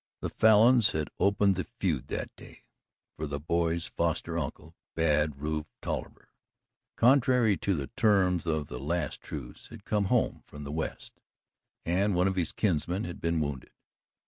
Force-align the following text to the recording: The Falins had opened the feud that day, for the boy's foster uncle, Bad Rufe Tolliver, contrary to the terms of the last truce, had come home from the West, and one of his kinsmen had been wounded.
The 0.21 0.31
Falins 0.31 0.93
had 0.93 1.11
opened 1.19 1.55
the 1.55 1.67
feud 1.77 2.07
that 2.07 2.35
day, 2.35 2.63
for 3.15 3.27
the 3.27 3.39
boy's 3.39 3.85
foster 3.85 4.35
uncle, 4.35 4.73
Bad 4.95 5.39
Rufe 5.39 5.67
Tolliver, 5.79 6.29
contrary 6.95 7.55
to 7.57 7.75
the 7.75 7.85
terms 7.95 8.47
of 8.47 8.65
the 8.65 8.79
last 8.79 9.21
truce, 9.21 9.67
had 9.67 9.85
come 9.85 10.05
home 10.05 10.41
from 10.47 10.63
the 10.63 10.71
West, 10.71 11.21
and 11.85 12.15
one 12.15 12.27
of 12.27 12.35
his 12.35 12.51
kinsmen 12.51 13.03
had 13.03 13.21
been 13.21 13.39
wounded. 13.39 13.73